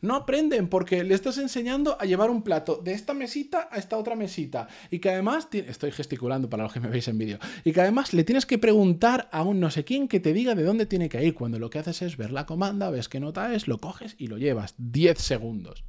No 0.03 0.17
aprenden 0.17 0.69
porque 0.69 1.05
le 1.05 1.15
estás 1.15 1.39
enseñando 1.39 1.97
a 1.99 2.05
llevar 2.05 2.29
un 2.29 2.43
plato 2.43 2.77
de 2.77 2.93
esta 2.93 3.15
mesita 3.15 3.69
a 3.71 3.79
esta 3.79 3.97
otra 3.97 4.17
mesita. 4.17 4.69
Y 4.91 4.99
que 4.99 5.11
además, 5.11 5.49
estoy 5.53 5.93
gesticulando 5.93 6.51
para 6.51 6.65
los 6.65 6.73
que 6.73 6.81
me 6.81 6.89
veis 6.89 7.09
en 7.09 7.19
vídeo, 7.19 7.39
y 7.65 7.73
que 7.73 7.81
además 7.81 8.13
le 8.13 8.25
tienes 8.25 8.45
que 8.45 8.59
preguntar 8.59 9.29
a 9.33 9.43
un 9.43 9.61
no 9.61 9.71
sé 9.71 9.85
quién 9.85 10.09
que 10.09 10.21
te 10.21 10.33
diga 10.33 10.55
de 10.55 10.65
dónde 10.65 10.87
tiene 10.87 11.09
que 11.09 11.25
ir. 11.25 11.35
Cuando 11.35 11.59
lo 11.59 11.71
que 11.71 11.79
haces 11.79 12.03
es 12.03 12.17
ver 12.17 12.33
la 12.33 12.45
comanda, 12.45 12.91
ves 12.91 13.09
qué 13.09 13.21
nota 13.21 13.55
es, 13.55 13.69
lo 13.69 13.79
coges 13.79 14.17
y 14.19 14.27
lo 14.27 14.37
llevas. 14.37 14.75
10 14.77 15.19
segundos 15.19 15.85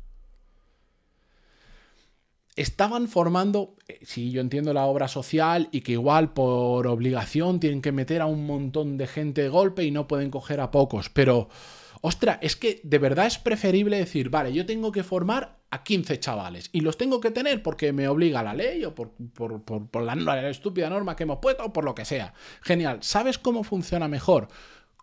estaban 2.55 3.07
formando, 3.07 3.75
eh, 3.87 3.99
sí, 4.03 4.31
yo 4.31 4.41
entiendo 4.41 4.73
la 4.73 4.85
obra 4.85 5.07
social 5.07 5.69
y 5.71 5.81
que 5.81 5.93
igual 5.93 6.33
por 6.33 6.87
obligación 6.87 7.59
tienen 7.59 7.81
que 7.81 7.91
meter 7.91 8.21
a 8.21 8.25
un 8.25 8.45
montón 8.45 8.97
de 8.97 9.07
gente 9.07 9.41
de 9.41 9.49
golpe 9.49 9.83
y 9.83 9.91
no 9.91 10.07
pueden 10.07 10.29
coger 10.29 10.59
a 10.59 10.71
pocos, 10.71 11.09
pero 11.09 11.49
Ostras, 12.05 12.37
es 12.41 12.57
que 12.57 12.81
de 12.83 12.99
verdad 12.99 13.27
es 13.27 13.37
preferible 13.37 13.95
decir, 13.95 14.29
vale, 14.29 14.51
yo 14.51 14.65
tengo 14.65 14.91
que 14.91 15.03
formar 15.03 15.59
a 15.69 15.83
15 15.83 16.19
chavales 16.19 16.69
y 16.73 16.81
los 16.81 16.97
tengo 16.97 17.21
que 17.21 17.31
tener 17.31 17.63
porque 17.63 17.93
me 17.93 18.09
obliga 18.09 18.43
la 18.43 18.53
ley 18.53 18.83
o 18.83 18.93
por, 18.93 19.13
la, 20.03 20.13
la 20.15 20.49
estúpida 20.49 20.89
norma 20.89 21.15
que 21.15 21.23
hemos 21.23 21.39
puesto 21.39 21.63
o 21.63 21.71
por 21.71 21.85
lo 21.85 21.95
que 21.95 22.03
sea. 22.03 22.33
Genial. 22.61 22.97
¿Sabes 23.03 23.37
cómo 23.37 23.63
funciona 23.63 24.09
mejor? 24.09 24.49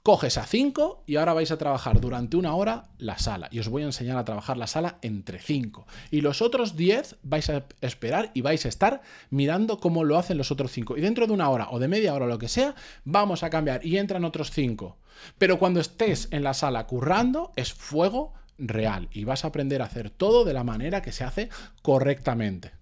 Coges 0.02 0.38
a 0.38 0.46
5 0.46 1.04
y 1.06 1.16
ahora 1.16 1.34
vais 1.34 1.50
a 1.50 1.58
trabajar 1.58 2.00
durante 2.00 2.36
una 2.36 2.54
hora 2.54 2.88
la 2.98 3.18
sala. 3.18 3.48
Y 3.50 3.58
os 3.58 3.68
voy 3.68 3.82
a 3.82 3.86
enseñar 3.86 4.16
a 4.16 4.24
trabajar 4.24 4.56
la 4.56 4.66
sala 4.66 4.98
entre 5.02 5.38
5. 5.38 5.86
Y 6.10 6.22
los 6.22 6.42
otros 6.42 6.76
10 6.76 7.16
vais 7.22 7.50
a 7.50 7.66
esperar 7.80 8.30
y 8.34 8.40
vais 8.40 8.64
a 8.64 8.68
estar 8.68 9.02
mirando 9.30 9.78
cómo 9.78 10.04
lo 10.04 10.16
hacen 10.16 10.38
los 10.38 10.50
otros 10.50 10.72
5. 10.72 10.96
Y 10.96 11.00
dentro 11.00 11.26
de 11.26 11.32
una 11.32 11.50
hora 11.50 11.68
o 11.70 11.78
de 11.78 11.88
media 11.88 12.14
hora 12.14 12.24
o 12.24 12.28
lo 12.28 12.38
que 12.38 12.48
sea, 12.48 12.74
vamos 13.04 13.42
a 13.42 13.50
cambiar 13.50 13.84
y 13.84 13.98
entran 13.98 14.24
otros 14.24 14.50
5. 14.50 14.96
Pero 15.38 15.58
cuando 15.58 15.80
estés 15.80 16.28
en 16.30 16.44
la 16.44 16.54
sala 16.54 16.86
currando, 16.86 17.52
es 17.56 17.74
fuego 17.74 18.34
real 18.56 19.08
y 19.12 19.24
vas 19.24 19.44
a 19.44 19.48
aprender 19.48 19.82
a 19.82 19.86
hacer 19.86 20.10
todo 20.10 20.44
de 20.44 20.52
la 20.52 20.64
manera 20.64 21.02
que 21.02 21.12
se 21.12 21.24
hace 21.24 21.48
correctamente. 21.82 22.72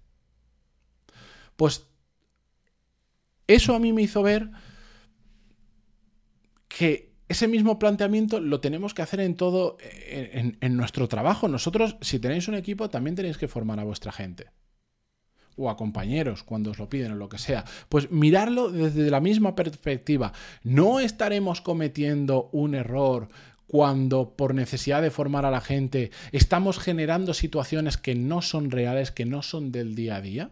Pues 1.55 1.87
eso 3.47 3.75
a 3.75 3.79
mí 3.79 3.91
me 3.91 4.03
hizo 4.03 4.21
ver 4.21 4.49
que 6.67 7.08
ese 7.29 7.47
mismo 7.47 7.77
planteamiento 7.77 8.39
lo 8.39 8.59
tenemos 8.59 8.95
que 8.95 9.03
hacer 9.03 9.19
en 9.19 9.35
todo, 9.35 9.77
en, 9.81 10.75
nuestro 10.75 11.07
trabajo. 11.07 11.47
Nosotros, 11.47 11.95
si 12.01 12.19
tenéis 12.19 12.47
un 12.47 12.55
equipo, 12.55 12.89
también 12.89 13.15
tenéis 13.15 13.37
que 13.37 13.47
formar 13.47 13.79
a 13.79 13.83
vuestra 13.83 14.11
gente. 14.11 14.47
O 15.55 15.69
a 15.69 15.77
compañeros, 15.77 16.41
cuando 16.43 16.71
os 16.71 16.79
lo 16.79 16.89
piden 16.89 17.11
o 17.11 17.15
lo 17.15 17.29
que 17.29 17.37
sea. 17.37 17.65
Pues 17.87 18.09
mirarlo 18.09 18.71
desde 18.71 19.11
la 19.11 19.19
misma 19.19 19.55
perspectiva. 19.55 20.33
No 20.63 20.99
estaremos 20.99 21.61
cometiendo 21.61 22.49
un 22.51 22.73
error 22.73 23.29
cuando 23.67 24.35
por 24.35 24.55
necesidad 24.55 25.03
de 25.03 25.11
formar 25.11 25.45
a 25.45 25.51
la 25.51 25.61
gente 25.61 26.09
estamos 26.31 26.79
generando 26.79 27.35
situaciones 27.35 27.97
que 27.97 28.15
no 28.15 28.41
son 28.41 28.71
reales, 28.71 29.11
que 29.11 29.25
no 29.25 29.43
son 29.43 29.71
del 29.71 29.93
día 29.93 30.15
a 30.15 30.21
día. 30.21 30.51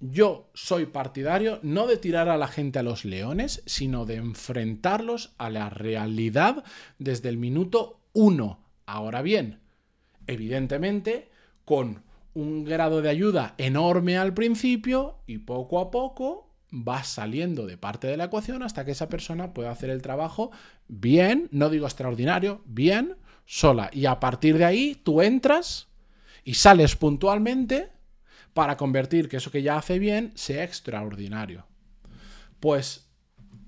Yo 0.00 0.50
soy 0.52 0.86
partidario 0.86 1.58
no 1.62 1.86
de 1.86 1.96
tirar 1.96 2.28
a 2.28 2.36
la 2.36 2.48
gente 2.48 2.78
a 2.78 2.82
los 2.82 3.04
leones, 3.04 3.62
sino 3.64 4.04
de 4.04 4.16
enfrentarlos 4.16 5.34
a 5.38 5.48
la 5.48 5.70
realidad 5.70 6.64
desde 6.98 7.30
el 7.30 7.38
minuto 7.38 8.00
uno. 8.12 8.60
Ahora 8.84 9.22
bien, 9.22 9.60
evidentemente, 10.26 11.30
con 11.64 12.02
un 12.34 12.64
grado 12.64 13.00
de 13.00 13.08
ayuda 13.08 13.54
enorme 13.56 14.18
al 14.18 14.34
principio 14.34 15.20
y 15.26 15.38
poco 15.38 15.80
a 15.80 15.90
poco 15.90 16.50
va 16.70 17.02
saliendo 17.02 17.66
de 17.66 17.78
parte 17.78 18.06
de 18.06 18.18
la 18.18 18.24
ecuación 18.24 18.62
hasta 18.62 18.84
que 18.84 18.90
esa 18.90 19.08
persona 19.08 19.54
pueda 19.54 19.70
hacer 19.70 19.88
el 19.88 20.02
trabajo 20.02 20.50
bien, 20.88 21.48
no 21.52 21.70
digo 21.70 21.86
extraordinario, 21.86 22.60
bien, 22.66 23.16
sola. 23.46 23.88
Y 23.92 24.04
a 24.04 24.20
partir 24.20 24.58
de 24.58 24.66
ahí 24.66 25.00
tú 25.02 25.22
entras 25.22 25.88
y 26.44 26.54
sales 26.54 26.96
puntualmente 26.96 27.95
para 28.56 28.78
convertir 28.78 29.28
que 29.28 29.36
eso 29.36 29.50
que 29.50 29.60
ya 29.60 29.76
hace 29.76 29.98
bien 29.98 30.32
sea 30.34 30.64
extraordinario. 30.64 31.66
Pues 32.58 33.10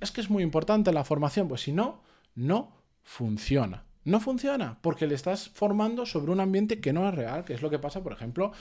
es 0.00 0.10
que 0.10 0.22
es 0.22 0.30
muy 0.30 0.42
importante 0.42 0.94
la 0.94 1.04
formación, 1.04 1.46
pues 1.46 1.60
si 1.60 1.72
no, 1.72 2.02
no 2.34 2.72
funciona. 3.02 3.84
No 4.04 4.18
funciona 4.18 4.78
porque 4.80 5.06
le 5.06 5.14
estás 5.14 5.50
formando 5.50 6.06
sobre 6.06 6.32
un 6.32 6.40
ambiente 6.40 6.80
que 6.80 6.94
no 6.94 7.06
es 7.06 7.14
real, 7.14 7.44
que 7.44 7.52
es 7.52 7.60
lo 7.60 7.68
que 7.68 7.78
pasa, 7.78 8.02
por 8.02 8.14
ejemplo, 8.14 8.52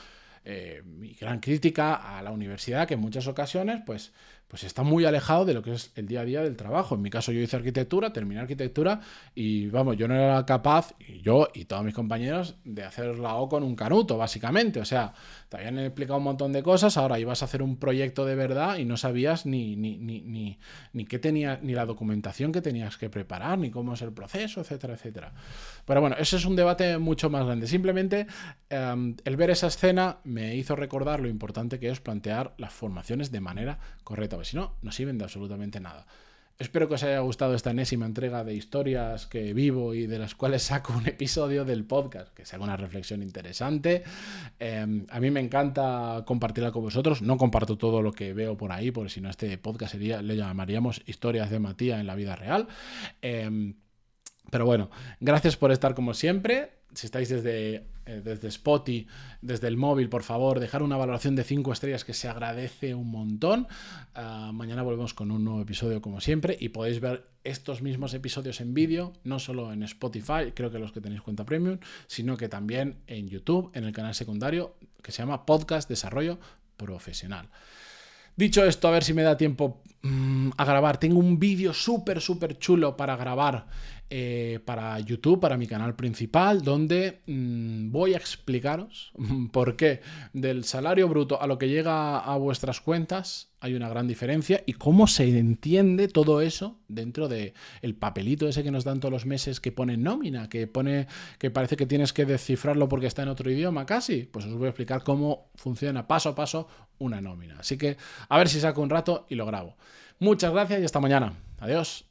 eh, 0.43 0.81
mi 0.84 1.13
gran 1.13 1.39
crítica 1.39 2.17
a 2.17 2.22
la 2.22 2.31
universidad, 2.31 2.86
que 2.89 2.96
en 2.96 3.00
muchas 3.00 3.27
ocasiones, 3.27 3.81
pues, 3.86 4.12
pues 4.47 4.63
está 4.63 4.83
muy 4.83 5.03
alejado 5.03 5.43
de 5.43 5.53
lo 5.53 5.61
que 5.61 5.73
es 5.73 5.91
el 5.95 6.07
día 6.07 6.21
a 6.21 6.25
día 6.25 6.41
del 6.41 6.55
trabajo. 6.55 6.95
En 6.95 7.01
mi 7.01 7.09
caso 7.09 7.33
yo 7.33 7.41
hice 7.41 7.57
arquitectura, 7.57 8.13
terminé 8.13 8.39
arquitectura 8.39 9.01
y 9.35 9.67
vamos, 9.67 9.97
yo 9.97 10.07
no 10.07 10.15
era 10.15 10.45
capaz, 10.45 10.93
y 10.99 11.21
yo 11.21 11.49
y 11.53 11.65
todos 11.65 11.83
mis 11.83 11.93
compañeros, 11.93 12.55
de 12.63 12.83
hacer 12.83 13.19
la 13.19 13.35
O 13.35 13.49
con 13.49 13.63
un 13.63 13.75
canuto, 13.75 14.17
básicamente. 14.17 14.79
O 14.79 14.85
sea, 14.85 15.13
te 15.49 15.57
habían 15.57 15.77
explicado 15.79 16.17
un 16.17 16.23
montón 16.23 16.53
de 16.53 16.63
cosas, 16.63 16.95
ahora 16.95 17.19
ibas 17.19 17.41
a 17.41 17.45
hacer 17.45 17.61
un 17.61 17.75
proyecto 17.75 18.25
de 18.25 18.35
verdad 18.35 18.77
y 18.77 18.85
no 18.85 18.95
sabías 18.95 19.45
ni, 19.45 19.75
ni, 19.75 19.97
ni, 19.97 20.57
ni, 20.93 21.05
qué 21.05 21.19
tenía, 21.19 21.59
ni 21.61 21.73
la 21.73 21.85
documentación 21.85 22.53
que 22.53 22.61
tenías 22.61 22.97
que 22.97 23.09
preparar, 23.09 23.59
ni 23.59 23.69
cómo 23.69 23.95
es 23.95 24.01
el 24.01 24.13
proceso, 24.13 24.61
etcétera, 24.61 24.93
etcétera. 24.93 25.33
Pero 25.85 25.99
bueno, 25.99 26.15
ese 26.17 26.37
es 26.37 26.45
un 26.45 26.55
debate 26.55 26.97
mucho 26.97 27.29
más 27.29 27.45
grande. 27.45 27.67
Simplemente 27.67 28.27
em, 28.69 29.17
el 29.25 29.35
ver 29.35 29.49
esa 29.49 29.67
escena 29.67 30.19
me 30.23 30.55
hizo 30.55 30.77
recordar 30.77 31.19
lo 31.19 31.27
importante 31.27 31.79
que 31.79 31.89
es 31.89 31.99
plantear 31.99 32.53
las 32.57 32.71
formaciones 32.71 33.29
de 33.29 33.41
manera 33.41 33.79
correcta 34.05 34.37
si 34.44 34.56
no, 34.56 34.75
no 34.82 34.91
sirven 34.91 35.17
de 35.17 35.25
absolutamente 35.25 35.79
nada. 35.79 36.06
Espero 36.60 36.88
que 36.88 36.96
os 36.96 37.03
haya 37.03 37.20
gustado 37.20 37.53
esta 37.53 37.70
enésima 37.70 38.08
entrega 38.08 38.44
de 38.44 38.56
historias 38.56 39.27
que 39.27 39.53
vivo 39.53 39.94
y 39.94 40.08
de 40.08 40.17
las 40.17 40.34
cuales 40.34 40.63
saco 40.63 40.94
un 40.98 41.06
episodio 41.08 41.65
del 41.65 41.86
podcast, 41.86 42.34
que 42.34 42.46
sea 42.46 42.60
una 42.60 42.75
reflexión 42.75 43.22
interesante. 43.22 44.03
Em, 44.58 45.06
a 45.10 45.20
mí 45.20 45.29
me 45.29 45.39
encanta 45.39 46.24
compartirla 46.25 46.72
con 46.72 46.82
vosotros. 46.82 47.22
No 47.22 47.38
comparto 47.38 47.77
todo 47.77 48.01
lo 48.01 48.12
que 48.12 48.34
veo 48.34 48.58
por 48.58 48.72
ahí, 48.72 48.89
porque 48.89 49.10
si 49.12 49.22
no 49.22 49.29
este 49.29 49.56
podcast 49.60 49.91
sería, 49.91 50.24
le 50.24 50.36
llamaríamos 50.36 51.03
historias 51.06 51.51
de 51.51 51.60
Matías 51.60 52.00
en 52.00 52.08
la 52.08 52.15
vida 52.15 52.36
real. 52.36 52.67
Em, 53.22 53.75
pero 54.50 54.65
bueno, 54.65 54.89
gracias 55.20 55.58
por 55.58 55.72
estar 55.72 55.94
como 55.94 56.15
siempre 56.15 56.77
si 56.94 57.06
estáis 57.06 57.29
desde, 57.29 57.86
eh, 58.07 58.21
desde 58.23 58.47
Spotify, 58.47 59.07
desde 59.41 59.67
el 59.67 59.77
móvil, 59.77 60.09
por 60.09 60.23
favor, 60.23 60.59
dejar 60.59 60.81
una 60.81 60.97
valoración 60.97 61.35
de 61.35 61.43
5 61.43 61.73
estrellas 61.73 62.05
que 62.05 62.13
se 62.13 62.27
agradece 62.27 62.95
un 62.95 63.11
montón. 63.11 63.67
Ah, 64.15 64.51
mañana 64.53 64.81
volvemos 64.81 65.13
con 65.13 65.29
un 65.29 65.43
nuevo 65.43 65.61
episodio 65.61 66.01
como 66.01 66.21
siempre 66.21 66.57
y 66.59 66.69
podéis 66.69 66.99
ver 67.01 67.27
estos 67.43 67.81
mismos 67.81 68.13
episodios 68.13 68.61
en 68.61 68.73
vídeo, 68.73 69.13
no 69.23 69.39
solo 69.39 69.71
en 69.73 69.83
Spotify, 69.83 70.51
creo 70.53 70.71
que 70.71 70.79
los 70.79 70.91
que 70.91 71.01
tenéis 71.01 71.21
cuenta 71.21 71.45
premium, 71.45 71.79
sino 72.07 72.37
que 72.37 72.49
también 72.49 72.97
en 73.07 73.27
YouTube, 73.27 73.71
en 73.73 73.83
el 73.83 73.91
canal 73.91 74.15
secundario 74.15 74.75
que 75.01 75.11
se 75.11 75.19
llama 75.19 75.45
Podcast 75.45 75.89
Desarrollo 75.89 76.39
Profesional. 76.77 77.49
Dicho 78.37 78.63
esto, 78.63 78.87
a 78.87 78.91
ver 78.91 79.03
si 79.03 79.15
me 79.15 79.23
da 79.23 79.35
tiempo 79.35 79.81
mm, 80.03 80.51
a 80.57 80.63
grabar. 80.63 80.99
Tengo 80.99 81.17
un 81.17 81.39
vídeo 81.39 81.73
súper, 81.73 82.21
súper 82.21 82.59
chulo 82.59 82.95
para 82.95 83.15
grabar 83.15 83.65
eh, 84.09 84.59
para 84.63 84.99
YouTube, 84.99 85.39
para 85.39 85.57
mi 85.57 85.67
canal 85.67 85.95
principal, 85.95 86.61
donde 86.61 87.21
mm, 87.27 87.91
voy 87.91 88.13
a 88.13 88.17
explicaros 88.17 89.11
por 89.51 89.75
qué 89.75 90.01
del 90.33 90.63
salario 90.63 91.07
bruto 91.07 91.41
a 91.41 91.47
lo 91.47 91.57
que 91.57 91.69
llega 91.69 92.19
a 92.19 92.37
vuestras 92.37 92.81
cuentas 92.81 93.51
hay 93.59 93.73
una 93.73 93.89
gran 93.89 94.07
diferencia 94.07 94.63
y 94.65 94.73
cómo 94.73 95.07
se 95.07 95.37
entiende 95.37 96.07
todo 96.07 96.41
eso 96.41 96.79
dentro 96.87 97.27
de 97.27 97.53
el 97.81 97.95
papelito 97.95 98.47
ese 98.47 98.63
que 98.63 98.71
nos 98.71 98.83
dan 98.83 98.99
todos 98.99 99.11
los 99.11 99.25
meses 99.25 99.59
que 99.59 99.71
pone 99.71 99.97
nómina, 99.97 100.47
que 100.47 100.67
pone 100.67 101.07
que 101.39 101.49
parece 101.49 101.75
que 101.75 101.87
tienes 101.87 102.13
que 102.13 102.25
descifrarlo 102.25 102.87
porque 102.87 103.07
está 103.07 103.23
en 103.23 103.29
otro 103.29 103.49
idioma 103.49 103.85
casi. 103.85 104.23
Pues 104.23 104.45
os 104.45 104.53
voy 104.53 104.67
a 104.67 104.69
explicar 104.69 105.03
cómo 105.03 105.49
funciona 105.55 106.07
paso 106.07 106.29
a 106.29 106.35
paso 106.35 106.67
una 106.99 107.19
nómina. 107.19 107.57
Así 107.59 107.77
que 107.77 107.97
a 108.29 108.37
ver 108.37 108.47
si 108.47 108.59
saco 108.59 108.81
un 108.81 108.89
rato 108.89 109.25
y 109.29 109.35
lo 109.35 109.45
grabo. 109.45 109.75
Muchas 110.19 110.51
gracias 110.51 110.81
y 110.81 110.85
hasta 110.85 110.99
mañana. 110.99 111.33
Adiós. 111.59 112.05